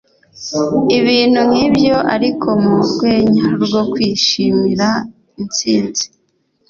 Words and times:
ibintu 0.99 1.39
nk’ibyo 1.49 1.95
ariko 2.15 2.47
mu 2.63 2.75
rwenya 2.87 3.45
rwo 3.63 3.81
kwishimira 3.91 4.87
intsinzi 5.41 6.05